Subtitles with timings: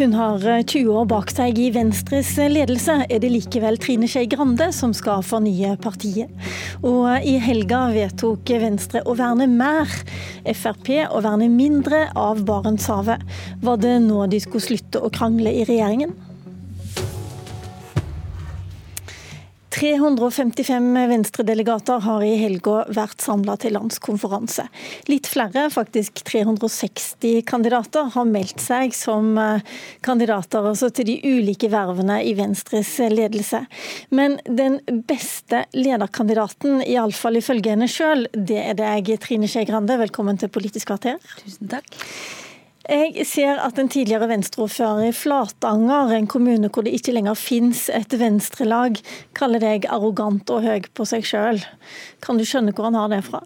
[0.00, 4.24] Hun har 20 eh, år bak seg i Venstres ledelse, er det likevel Trine Skei
[4.32, 6.32] Grande som skal fornye partiet.
[6.80, 9.92] Og eh, i helga vedtok Venstre å verne mer,
[10.56, 13.28] Frp å verne mindre av Barentshavet.
[13.60, 16.16] Var det nå de skulle slutte å krangle i regjeringen?
[19.80, 24.66] 355 venstredelegater har i helga vært samla til landskonferanse.
[25.08, 29.64] Litt flere, faktisk 360 kandidater, har meldt seg som eh,
[30.04, 33.62] kandidater altså til de ulike vervene i Venstres ledelse.
[34.12, 34.76] Men den
[35.08, 39.96] beste lederkandidaten, iallfall ifølge henne sjøl, det er deg, Trine Skei Grande.
[40.04, 41.16] Velkommen til Politisk kvarter.
[41.40, 41.88] Tusen takk.
[42.90, 47.84] Jeg ser at en tidligere venstreordfører i Flatanger, en kommune hvor det ikke lenger finnes
[47.94, 48.98] et venstrelag,
[49.38, 51.62] kaller deg arrogant og høy på seg sjøl.
[52.18, 53.44] Kan du skjønne hvor han har det fra?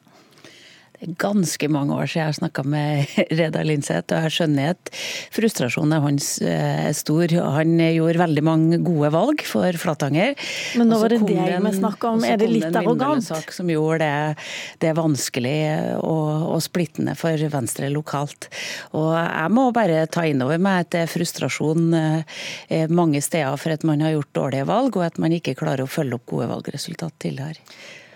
[1.21, 4.93] Ganske mange år siden jeg har snakka med Reidar Lindseth, og jeg skjønner at
[5.35, 7.35] frustrasjonen hans eh, er stor.
[7.59, 10.35] Han gjorde veldig mange gode valg for Flatanger.
[10.79, 13.25] Men nå var det det vi snakka om, er det litt arrogant?
[13.25, 14.47] Det er en sak som gjorde det,
[14.85, 15.57] det vanskelig
[16.01, 18.49] og, og, splittende for Venstre lokalt.
[18.97, 23.59] Og jeg må bare ta inn over meg at det er frustrasjon eh, mange steder
[23.61, 26.27] for at man har gjort dårlige valg, og at man ikke klarer å følge opp
[26.31, 27.61] gode valgresultat tidligere.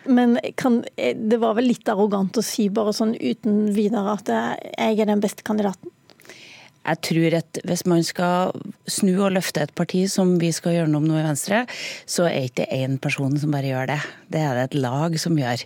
[0.08, 4.96] Men kan, det var vel litt arrogant å si bare sånn uten videre at jeg
[4.96, 5.92] er den beste kandidaten?
[6.88, 8.54] Jeg tror at hvis man skal
[8.88, 11.64] snu og løfte et parti, som vi skal gjøre noe om nå i Venstre,
[12.08, 13.98] så er ikke det én person som bare gjør det.
[14.32, 15.64] Det er det et lag som gjør.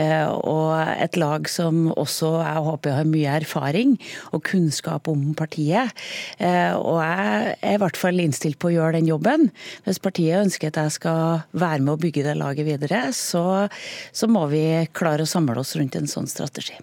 [0.00, 3.96] Eh, og et lag som også jeg håper har mye erfaring
[4.32, 5.92] og kunnskap om partiet.
[6.38, 9.50] Eh, og jeg er i hvert fall innstilt på å gjøre den jobben.
[9.84, 13.68] Hvis partiet ønsker at jeg skal være med å bygge det laget videre, så,
[14.12, 14.64] så må vi
[14.96, 16.76] klare å samle oss rundt en sånn strategi.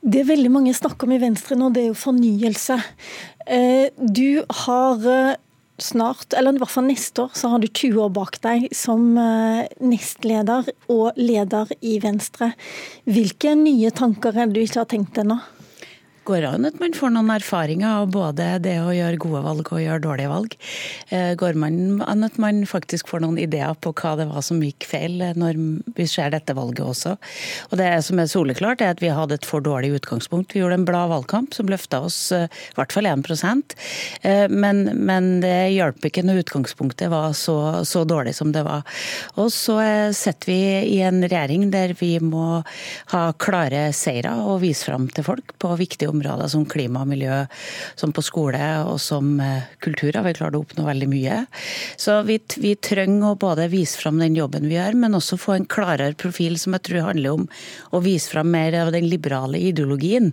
[0.00, 2.78] Det veldig mange snakker om i Venstre nå, det er jo fornyelse.
[3.50, 5.36] Eh, du har eh,
[5.82, 9.10] snart, eller i hvert fall neste år, så har du 20 år bak deg som
[9.18, 12.52] eh, nestleder og leder i Venstre.
[13.10, 15.40] Hvilke nye tanker er det du ikke har tenkt ennå?
[16.28, 19.82] Går an at man får noen erfaringer av både det å gjøre gode valg og
[19.82, 20.56] gjøre dårlige valg.
[21.14, 24.60] Eh, går man an at man faktisk får noen ideer på hva det var som
[24.62, 25.60] gikk feil når
[25.96, 27.14] vi ser dette valget også.
[27.70, 30.52] Og det som er soleklart, er at vi hadde et for dårlig utgangspunkt.
[30.54, 33.24] Vi gjorde en blad valgkamp som løfta oss eh, i hvert fall 1
[34.22, 38.84] eh, men, men det hjalp ikke når utgangspunktet var så, så dårlig som det var.
[39.40, 39.78] Og så
[40.16, 40.60] sitter vi
[40.98, 42.60] i en regjering der vi må
[43.12, 47.12] ha klare seire og vise fram til folk på viktige områder områder som klima og
[47.12, 47.44] miljø,
[47.98, 51.40] som på skole og som eh, kultur har vi klart å oppnå veldig mye.
[52.00, 55.56] Så vi, vi trenger å både vise fram den jobben vi gjør, men også få
[55.56, 57.46] en klarere profil som jeg tror handler om
[57.94, 60.32] å vise fram mer av den liberale ideologien.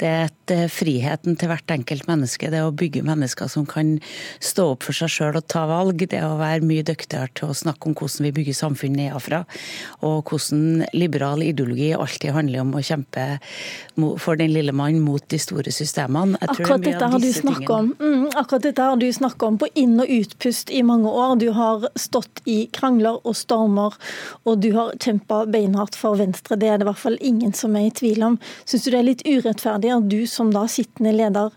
[0.00, 3.96] Det er et, eh, friheten til hvert enkelt menneske, det å bygge mennesker som kan
[4.42, 6.06] stå opp for seg sjøl og ta valg.
[6.12, 9.44] Det å være mye dyktigere til å snakke om hvordan vi bygger samfunn nedenfra,
[10.06, 13.26] og hvordan liberal ideologi alltid handler om å kjempe
[14.22, 16.38] for den lille mann mot mot de store systemene.
[16.40, 17.94] Akkurat dette, har du om.
[18.00, 21.38] Mm, akkurat dette har du snakket om på inn- og utpust i mange år.
[21.38, 23.94] Du har stått i krangler og stormer,
[24.44, 26.56] og du har kjempa beinhardt for Venstre.
[26.56, 28.38] Det er det i hvert fall ingen som er i tvil om.
[28.64, 31.50] Syns du det er litt urettferdig at du som da sittende leder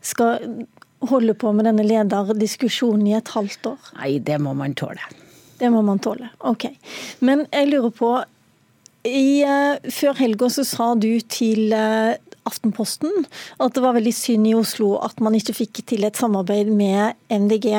[0.00, 0.66] skal
[1.00, 3.94] holde på med denne lederdiskusjonen i et halvt år?
[4.00, 5.00] Nei, det må man tåle.
[5.60, 6.30] Det må man tåle.
[6.38, 6.70] OK.
[7.20, 8.14] Men jeg lurer på
[9.04, 12.16] i, uh, før helga så sa du til uh,
[12.48, 13.26] Aftenposten
[13.60, 17.16] at det var veldig synd i Oslo at man ikke fikk til et samarbeid med
[17.32, 17.72] MDG.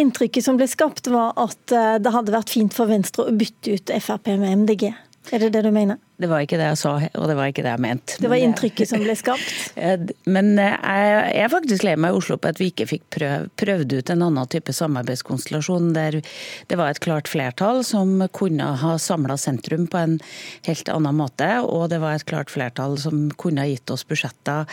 [0.00, 3.76] Inntrykket som ble skapt var at uh, det hadde vært fint for Venstre å bytte
[3.76, 4.92] ut Frp med MDG.
[5.32, 6.00] Er det det du mener?
[6.22, 8.18] Det var ikke det jeg sa, og det var ikke det jeg mente.
[8.22, 9.76] Det var inntrykket som ble skapt?
[10.34, 13.48] Men eh, jeg er faktisk lei meg i Oslo på at vi ikke fikk prøv,
[13.60, 16.20] prøvd ut en annen type samarbeidskonstellasjon der
[16.70, 20.16] det var et klart flertall som kunne ha samla sentrum på en
[20.68, 24.68] helt annen måte, og det var et klart flertall som kunne ha gitt oss budsjetter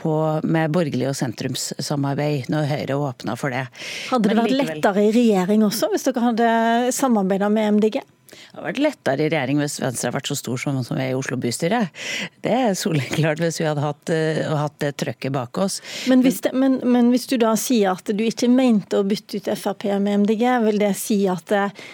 [0.00, 0.12] på,
[0.42, 3.66] med borgerlig og sentrumssamarbeid når Høyre åpna for det.
[4.10, 6.52] Hadde det vært lettere i regjering også, hvis dere hadde
[6.96, 8.00] samarbeida med MDG?
[8.48, 11.12] Det har vært lettere i regjering hvis Venstre har vært så stor som, vi er
[11.12, 11.84] i Oslo bystyre.
[12.44, 15.80] Det er soleklart hvis vi hadde hatt, uh, hatt det trøkket bak oss.
[16.10, 19.40] Men hvis, det, men, men hvis, du da sier at du ikke mente å bytte
[19.40, 21.88] ut Frp med MDG, vil det si at uh,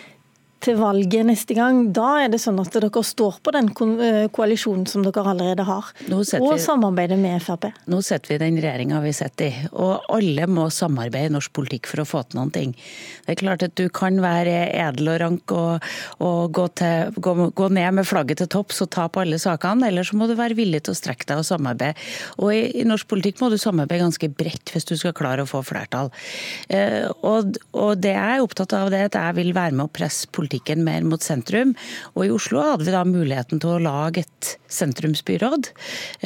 [0.64, 3.68] til valget neste gang, da er det sånn at dere står på den
[4.00, 6.24] eh, koalisjonen som dere allerede har, og
[6.62, 7.68] samarbeider med Frp?
[7.90, 11.52] Nå sitter vi i den regjeringa vi sitter i, og alle må samarbeide i norsk
[11.56, 12.72] politikk for å få til noen ting.
[13.26, 15.88] Det er klart at du kan være edel og rank og,
[16.24, 19.90] og gå, til, gå, gå, ned med flagget til topps og ta på alle sakene,
[19.90, 21.98] eller så må du være villig til å strekke deg og samarbeide.
[22.40, 25.50] Og i, i norsk politikk må du samarbeide ganske bredt hvis du skal klare å
[25.50, 26.12] få flertall.
[26.72, 29.88] Eh, og, og det jeg er opptatt av, det er at jeg vil være med
[29.88, 30.53] å presse politikken
[30.84, 31.74] mer mot sentrum.
[32.14, 35.70] Og i Oslo hadde vi da muligheten til å lage et sentrumsbyråd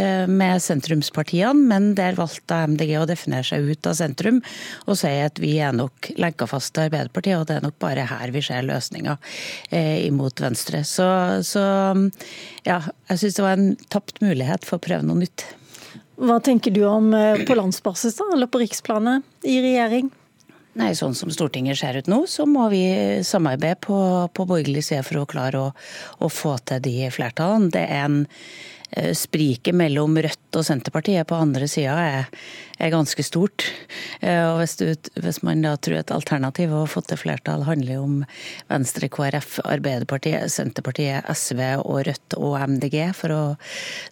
[0.00, 4.40] eh, med sentrumspartiene, men der valgte MDG å definere seg ut av sentrum
[4.86, 8.06] og si at vi er nok lenka fast til Arbeiderpartiet, og det er nok bare
[8.08, 9.18] her vi ser løsninger
[9.70, 10.84] eh, imot Venstre.
[10.88, 11.06] Så,
[11.46, 11.64] så
[12.66, 15.46] ja, jeg syns det var en tapt mulighet for å prøve noe nytt.
[16.18, 20.10] Hva tenker du om eh, på landsbasis da, eller på riksplanet i regjering?
[20.78, 22.84] Nei, Sånn som Stortinget ser ut nå, så må vi
[23.26, 23.98] samarbeide på,
[24.30, 25.68] på borgerlig side for å klare å,
[26.22, 27.72] å få til de flertallene.
[27.74, 28.20] Det er en
[28.94, 32.30] eh, Spriket mellom Rødt og Senterpartiet på andre sida er,
[32.78, 33.66] er, ganske stort.
[34.22, 37.98] Eh, og hvis, du, hvis, man da tror et alternativ å få til flertall handler
[38.04, 38.16] om
[38.70, 43.00] Venstre, KrF, Arbeiderpartiet, Senterpartiet, SV og Rødt og MDG,
[43.34, 43.44] å,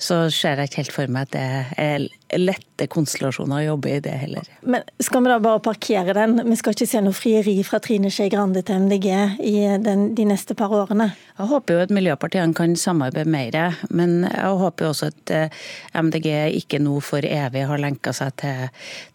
[0.02, 1.48] så ser jeg ikke helt for meg at det
[1.86, 4.48] er lette konstellasjoner å jobbe i, det heller.
[4.66, 6.40] Men skal vi da bare parkere den?
[6.48, 9.08] Vi skal ikke se noe frieri fra Trine Skei Grande til MDG
[9.46, 11.12] i den, de neste par årene?
[11.36, 15.64] Jeg håper jo at miljøpartiene kan samarbeide mer, men jeg håper jo også at eh,
[15.94, 16.30] MDG
[16.62, 18.68] ikke nå for evig har lenka seg til,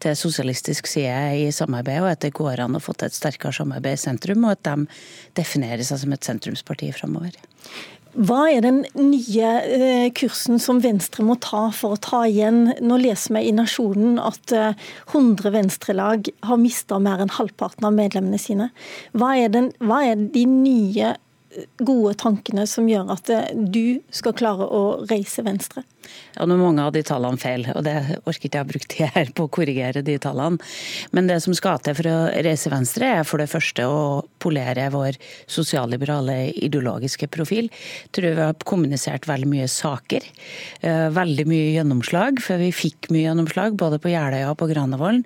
[0.03, 3.55] til sosialistisk side i samarbeidet, og at det går an å få til et sterkere
[3.59, 4.87] samarbeid i sentrum, og at de
[5.39, 7.35] definerer seg som et sentrumsparti framover.
[8.11, 12.73] Hva er den nye eh, kursen som Venstre må ta for å ta igjen?
[12.83, 18.39] Nå leser vi i Nasjonen at 100 Venstre-lag har mista mer enn halvparten av medlemmene
[18.41, 18.67] sine.
[19.15, 24.35] Hva er, den, hva er de nye eh, gode tankene som gjør at du skal
[24.35, 25.85] klare å reise Venstre?
[26.35, 28.89] Ja, nå er mange av de tallene feil, og det orker ikke jeg å bruke
[28.91, 30.61] tid her på å korrigere de tallene.
[31.11, 33.99] Men det som skal til for å reise Venstre, er for det første å
[34.41, 35.19] polere vår
[35.51, 37.67] sosialliberale ideologiske profil.
[38.07, 40.27] Jeg tror vi har kommunisert veldig mye saker.
[40.81, 45.25] Eh, veldig mye gjennomslag, for vi fikk mye gjennomslag både på Jeløya og på Granavolden.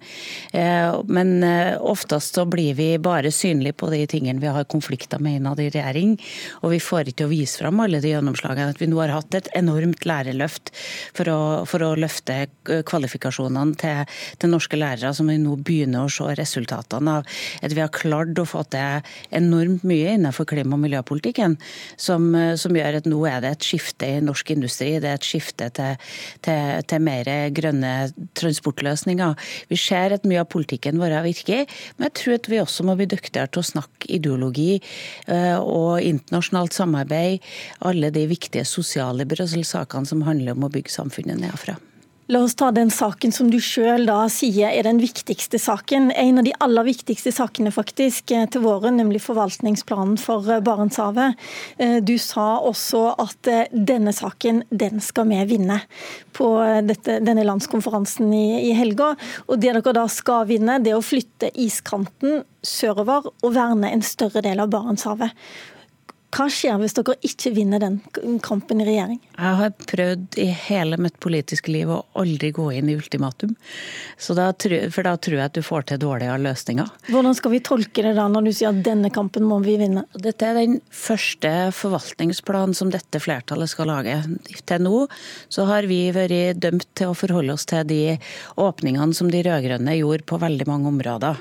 [0.57, 5.21] Eh, men eh, oftest så blir vi bare synlige på de tingene vi har konflikter
[5.21, 6.17] med innad i regjering,
[6.63, 8.73] og vi får ikke å vise fram alle de gjennomslagene.
[8.73, 10.64] At vi nå har hatt et enormt lærerløft
[11.15, 11.39] for å,
[11.69, 12.45] for å løfte
[12.87, 17.29] kvalifikasjonene til, til, norske lærere, som vi nå begynner å se resultatene av.
[17.65, 21.57] At vi har klart å få til enormt mye innenfor klima- og miljøpolitikken,
[21.97, 22.29] som,
[22.59, 24.95] som, gjør at nå er det et skifte i norsk industri.
[25.01, 25.99] Det er et skifte til,
[26.45, 27.93] til, til mer grønne
[28.37, 29.35] transportløsninger.
[29.71, 31.65] Vi ser at mye av politikken vår virker,
[31.97, 36.03] men jeg tror at vi også må bli dyktigere til å snakke ideologi eh, og
[36.03, 37.45] internasjonalt samarbeid.
[37.87, 39.25] Alle de viktige sosiale
[39.65, 41.77] sakene som handler om å bygge samfunnet nedenfra.
[42.27, 46.07] La oss ta den saken som du sjøl sier er den viktigste saken.
[46.09, 51.37] En av de aller viktigste sakene faktisk eh, til våren, nemlig forvaltningsplanen for eh, Barentshavet.
[51.77, 55.77] Eh, du sa også at denne saken, den skal vi vinne
[56.33, 56.49] på
[56.87, 59.13] dette, denne landskonferansen i, i helga.
[59.45, 64.01] Og det dere da skal vinne, det er å flytte iskanten sørover og verne en
[64.01, 65.29] større del av Barentshavet.
[66.35, 68.01] Hva skjer hvis dere ikke vinner den
[68.43, 69.21] kampen i regjering?
[69.37, 73.53] Jeg har prøvd i hele mitt politiske liv å aldri gå inn i ultimatum.
[74.35, 74.49] Da,
[74.91, 76.89] for da tror jeg at du får til dårligere løsninger.
[77.07, 80.03] Hvordan skal vi tolke det da, når du sier at denne kampen må vi vinne?
[80.11, 84.17] Dette er den første forvaltningsplanen som dette flertallet skal lage.
[84.67, 85.05] Til nå
[85.47, 88.17] så har vi vært dømt til å forholde oss til de
[88.59, 91.39] åpningene som de rød-grønne gjorde på veldig mange områder.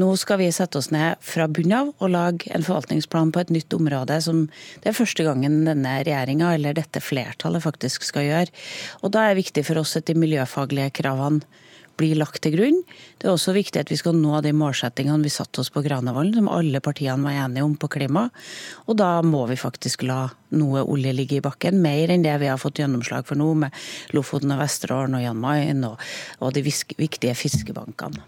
[0.00, 3.52] Nå skal vi sette oss ned fra bunnen av og lage en forvaltningsplan på et
[3.52, 4.44] nytt område som
[4.82, 8.62] det er første gangen denne regjeringa eller dette flertallet faktisk skal gjøre.
[9.02, 11.44] Og da er det viktig for oss at de miljøfaglige kravene
[12.02, 12.82] blir lagt til grunn.
[13.22, 16.42] Det er også viktig at vi skal nå de målsettingene vi satte oss på Granavolden,
[16.42, 18.28] som alle partiene var enige om på klima.
[18.90, 22.50] Og da må vi faktisk la noe olje ligge i bakken, mer enn det vi
[22.50, 26.00] har fått gjennomslag for nå, med Lofoten og Vesterålen og Jan Mayen og,
[26.40, 28.20] og, de viktige fiskebankene.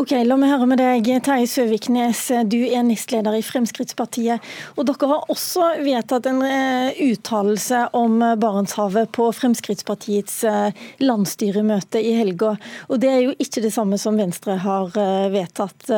[0.00, 2.22] Ok, La meg høre med deg, Terje Søviknes.
[2.50, 4.44] Du er nestleder i Fremskrittspartiet.
[4.76, 12.14] Og dere har også vedtatt en eh, uttalelse om Barentshavet på Fremskrittspartiets eh, landsstyremøte i
[12.18, 12.54] helga.
[12.88, 15.88] Og det er jo ikke det samme som Venstre har eh, vedtatt.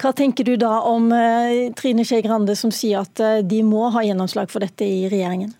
[0.00, 1.10] Hva tenker du da om
[1.78, 5.54] Trine Skei Grande som sier at de må ha gjennomslag for dette i regjeringen?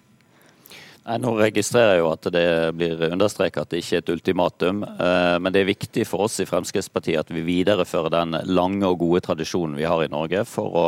[1.11, 2.47] Nei, nå registrerer jeg jo at det
[2.77, 4.83] blir understreket at det ikke er et ultimatum.
[4.85, 9.01] Eh, men det er viktig for oss i Fremskrittspartiet at vi viderefører den lange og
[9.01, 10.87] gode tradisjonen vi har i Norge for å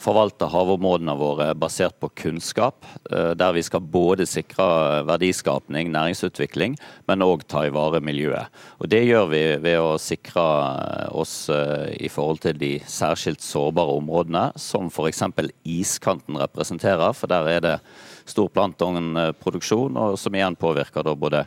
[0.00, 6.76] forvalte havområdene våre basert på kunnskap, eh, der vi skal både sikre verdiskapning, næringsutvikling,
[7.08, 8.46] men òg ta i vare miljøet.
[8.80, 14.52] Og Det gjør vi ved å sikre oss i forhold til de særskilt sårbare områdene,
[14.56, 15.22] som f.eks.
[15.64, 17.80] iskanten representerer, for der er det
[18.26, 21.46] stor planktonproduksjon, som igjen påvirker både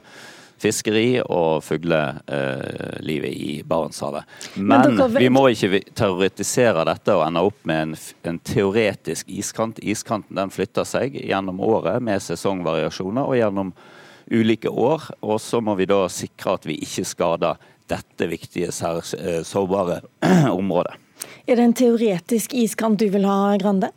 [0.59, 4.27] fiskeri og fuglelivet i Barentshavet.
[4.55, 7.95] Men, Men vi må ikke terrorisere dette og ende opp med en,
[8.29, 9.79] en, teoretisk iskant.
[9.79, 13.73] Iskanten den flytter seg gjennom året med sesongvariasjoner og gjennom
[14.29, 15.09] ulike år.
[15.25, 20.01] Og så må vi da sikre at vi ikke skader dette viktige, eh, sårbare
[20.59, 20.97] området.
[21.49, 23.89] Er det en teoretisk iskant du vil ha, Grande?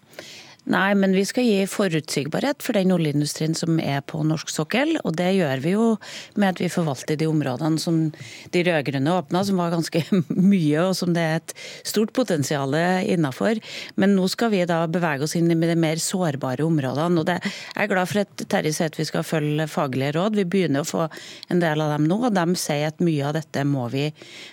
[0.70, 4.94] Nei, men vi skal gi forutsigbarhet for den oljeindustrien som er på norsk sokkel.
[5.02, 5.86] Og det gjør vi jo
[6.38, 7.96] med at vi forvalter de områdene som
[8.54, 10.04] de rød-grønne åpna, som var ganske
[10.52, 13.58] mye, og som det er et stort potensial innafor.
[13.98, 17.24] Men nå skal vi da bevege oss inn i de mer sårbare områdene.
[17.24, 20.38] Og det, jeg er glad for at Terje sier at vi skal følge faglige råd.
[20.38, 21.08] Vi begynner å få
[21.50, 24.06] en del av dem nå, og de sier at mye av dette må vi,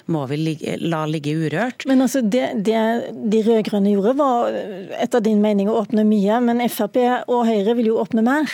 [0.10, 1.86] må vi la ligge urørt.
[1.86, 2.82] Men altså, det, det
[3.14, 4.60] de rød-grønne gjorde, var
[4.98, 8.48] etter din mening å åpne åpne mye, men Frp og Høyre vil jo åpne mer?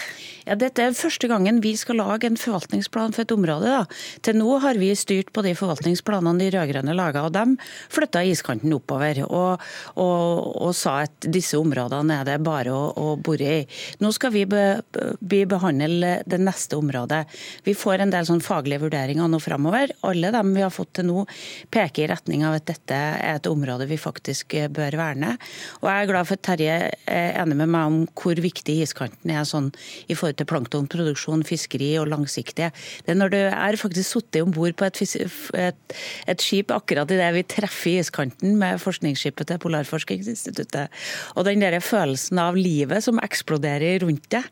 [0.45, 3.65] Ja, Dette er første gangen vi skal lage en forvaltningsplan for et område.
[3.65, 3.85] Da.
[4.21, 7.55] Til nå har vi styrt på de forvaltningsplanene de rød-grønne laga, og de
[7.89, 9.63] flytta iskanten oppover og,
[9.97, 13.63] og, og, sa at disse områdene er det bare å, å bore i.
[14.03, 14.83] Nå skal vi, be,
[15.17, 17.23] vi, behandle det neste området.
[17.65, 19.95] Vi får en del sånn faglige vurderinger nå framover.
[20.05, 21.25] Alle dem vi har fått til nå,
[21.73, 25.33] peker i retning av at dette er et område vi faktisk bør verne.
[25.81, 29.33] Og jeg er glad for at Terje er enig med meg om hvor viktig iskanten
[29.33, 29.73] er sånn
[30.05, 32.71] i forhold til planktonproduksjon, fiskeri og langsiktige.
[33.05, 37.11] Det er når du er faktisk sittet om bord på et, et, et, skip akkurat
[37.11, 40.93] idet vi treffer iskanten med forskningsskipet til Polarforskningsinstituttet,
[41.35, 44.45] og den der følelsen av livet som eksploderer rundt deg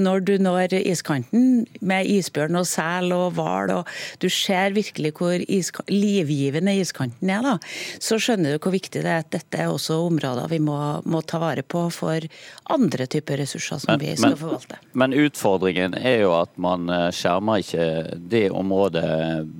[0.00, 3.90] når du når iskanten med isbjørn og sel og hval, og
[4.22, 7.56] du ser virkelig hvor iska, livgivende iskanten er, da,
[8.02, 10.76] så skjønner du hvor viktig det er at dette er også områder vi må,
[11.08, 12.26] må ta vare på for
[12.70, 14.80] andre typer ressurser som men, vi skal men, forvalte.
[14.92, 17.84] Men Utfordringen er jo at man eh, skjermer ikke
[18.30, 19.04] det området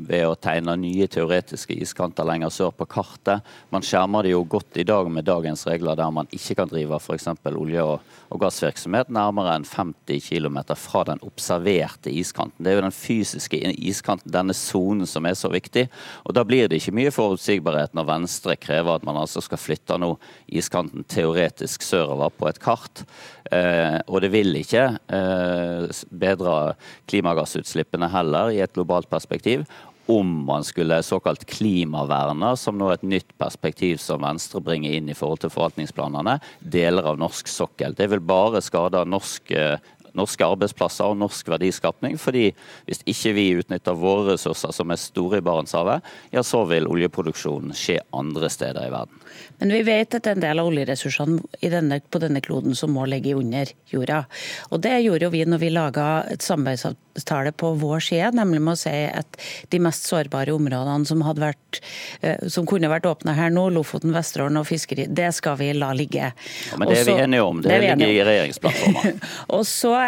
[0.09, 3.47] ved å tegne nye teoretiske iskanter lenger sør på kartet.
[3.71, 6.99] Man skjermer det jo godt i dag med dagens regler der man ikke kan drive
[6.99, 7.29] f.eks.
[7.53, 7.87] olje-
[8.31, 12.63] og gassvirksomhet nærmere enn 50 km fra den observerte iskanten.
[12.63, 15.87] Det er jo den fysiske iskanten, denne sonen, som er så viktig.
[16.25, 19.99] Og Da blir det ikke mye forutsigbarhet når Venstre krever at man altså skal flytte
[19.99, 20.15] nå
[20.47, 23.05] iskanten teoretisk sørover på et kart.
[23.51, 25.60] Eh, og det vil ikke eh,
[26.11, 26.75] bedre
[27.11, 29.67] klimagassutslippene heller i et globalt perspektiv
[30.11, 35.11] om man skulle såkalt klimaverne, som nå er et nytt perspektiv som Venstre bringer inn
[35.11, 37.95] i forhold til forvaltningsplanene, deler av norsk sokkel.
[37.95, 39.77] Det vil bare skade norsk eh,
[40.19, 42.19] norske arbeidsplasser og norsk verdiskapning.
[42.19, 42.51] fordi
[42.87, 46.03] hvis ikke vi utnytter våre ressurser, som er store i Barentshavet,
[46.33, 49.21] ja, så vil oljeproduksjonen skje andre steder i verden.
[49.61, 53.35] Men vi vet at en del av oljeressursene denne, på denne kloden som må ligge
[53.37, 54.25] under jorda.
[54.71, 58.77] Og det gjorde jo vi når vi laga et samarbeidsavtale på vår side, nemlig med
[58.77, 59.39] å si at
[59.73, 61.83] de mest sårbare områdene som, vært,
[62.25, 65.93] eh, som kunne vært åpna her nå, Lofoten, Vesterålen og fiskeri, det skal vi la
[65.97, 66.33] ligge.
[66.33, 67.61] Ja, men det er vi enige om.
[67.63, 69.21] Det, det ligger i regjeringsplattformen.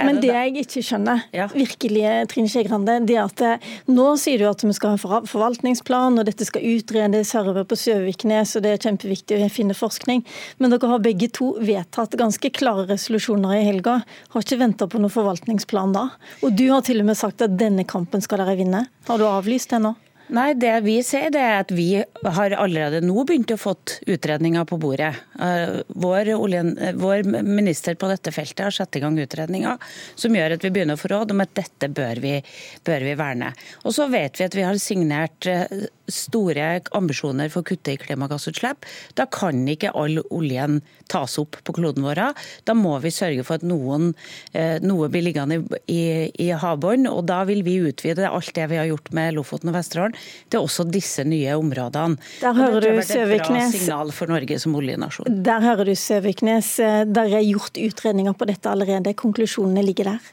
[0.06, 1.46] Men det, det jeg ikke skjønner, ja.
[1.52, 5.28] virkelig, Trine Skei Grande, det at eh, nå sier du at vi skal ha en
[5.30, 10.24] forvaltningsplan, og dette skal utredes herved på Søviknes, og det er kjempeviktig å finne forskning.
[10.62, 14.00] Men dere har begge to vedtatt ganske klare resolusjoner i helga.
[14.34, 16.08] Har ikke venta på noen forvaltningsplan da.
[16.42, 18.86] Og du har til og med sagt at denne kampen skal dere vinne.
[19.08, 19.96] Har du avlyst det nå?
[20.32, 24.64] Nei, det vi sier det er at vi har allerede nå begynt å fått utredninger
[24.68, 25.10] på bordet.
[25.36, 30.56] Eh, vår, oljen, vår, minister på dette feltet har satt i gang utredninger som gjør
[30.56, 32.38] at vi begynner å få råd om at dette bør vi,
[32.86, 33.50] bør vi verne.
[33.84, 38.00] Og så vet vi at vi har signert eh, store ambisjoner for å kutte i
[38.00, 38.88] klimagassutslipp.
[39.18, 40.80] Da kan ikke all oljen
[41.12, 42.22] tas opp på kloden vår.
[42.64, 44.12] Da må vi sørge for at noen,
[44.56, 47.10] eh, noe blir liggende i, i havbunnen.
[47.10, 50.16] Og da vil vi utvide alt det vi har gjort med Lofoten og Vesterålen,
[50.50, 52.18] til også disse nye områdene.
[52.40, 53.72] Der hører du Søviknes.
[53.76, 55.42] signal for Norge som oljenasjon.
[55.42, 56.78] Der hører du Søviknes.
[56.82, 59.14] Eh, der er gjort utredninger på dette allerede.
[59.14, 60.32] Konklusjonene ligger der.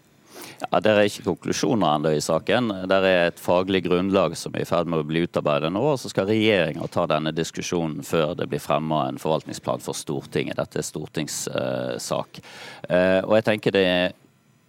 [0.59, 2.71] Ja, Det er ikke konklusjoner ennå i saken.
[2.89, 5.81] Det er et faglig grunnlag som er i ferd med å bli utarbeidet nå.
[5.93, 10.59] og Så skal regjeringa ta denne diskusjonen før det blir fremma en forvaltningsplan for Stortinget.
[10.59, 12.41] Dette er stortingssak.
[12.89, 14.17] Eh, og jeg tenker det er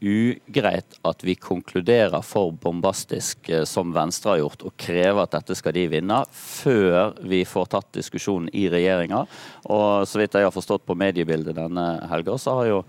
[0.00, 5.56] ugreit at vi konkluderer for bombastisk, eh, som Venstre har gjort, og krever at dette
[5.58, 9.26] skal de vinne, før vi får tatt diskusjonen i regjeringa.
[9.68, 12.82] Og så vidt jeg har forstått på mediebildet denne helga, så har jo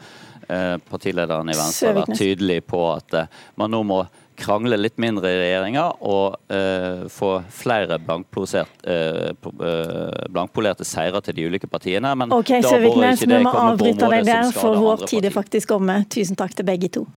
[0.47, 4.03] eh, partilederen i Venstre vært tydelig på at eh, man nå må
[4.41, 11.67] krangle litt mindre i regjeringa og uh, få flere blankpolerte uh, seire til de ulike
[11.71, 12.15] partiene.
[12.17, 15.95] Men ok, Søviknes, vi må avbryte deg der, for vår tid er faktisk omme.
[16.11, 17.03] Tusen takk til begge to.